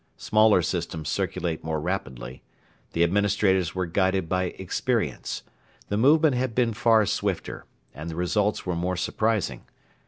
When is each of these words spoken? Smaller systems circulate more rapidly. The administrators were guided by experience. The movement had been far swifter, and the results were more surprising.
Smaller 0.17 0.63
systems 0.63 1.09
circulate 1.09 1.63
more 1.63 1.79
rapidly. 1.79 2.41
The 2.93 3.03
administrators 3.03 3.75
were 3.75 3.85
guided 3.85 4.27
by 4.27 4.45
experience. 4.45 5.43
The 5.89 5.95
movement 5.97 6.33
had 6.35 6.55
been 6.55 6.73
far 6.73 7.05
swifter, 7.05 7.65
and 7.93 8.09
the 8.09 8.15
results 8.15 8.65
were 8.65 8.75
more 8.75 8.97
surprising. 8.97 9.61